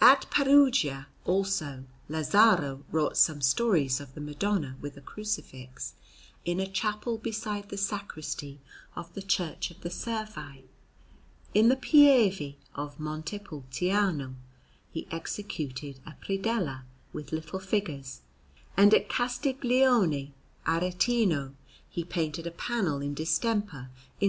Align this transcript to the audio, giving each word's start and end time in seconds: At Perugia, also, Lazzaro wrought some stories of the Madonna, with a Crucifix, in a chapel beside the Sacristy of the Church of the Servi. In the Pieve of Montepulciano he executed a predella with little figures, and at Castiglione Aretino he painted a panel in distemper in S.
At 0.00 0.28
Perugia, 0.28 1.06
also, 1.24 1.84
Lazzaro 2.08 2.82
wrought 2.90 3.16
some 3.16 3.40
stories 3.40 4.00
of 4.00 4.12
the 4.12 4.20
Madonna, 4.20 4.76
with 4.80 4.96
a 4.96 5.00
Crucifix, 5.00 5.92
in 6.44 6.58
a 6.58 6.66
chapel 6.66 7.16
beside 7.16 7.68
the 7.68 7.76
Sacristy 7.78 8.58
of 8.96 9.14
the 9.14 9.22
Church 9.22 9.70
of 9.70 9.82
the 9.82 9.88
Servi. 9.90 10.64
In 11.54 11.68
the 11.68 11.76
Pieve 11.76 12.56
of 12.74 12.98
Montepulciano 12.98 14.34
he 14.90 15.06
executed 15.12 16.00
a 16.04 16.14
predella 16.26 16.82
with 17.12 17.30
little 17.30 17.60
figures, 17.60 18.22
and 18.76 18.92
at 18.92 19.08
Castiglione 19.08 20.32
Aretino 20.66 21.54
he 21.88 22.02
painted 22.02 22.48
a 22.48 22.50
panel 22.50 23.00
in 23.00 23.14
distemper 23.14 23.78
in 23.78 23.84
S. 23.84 23.90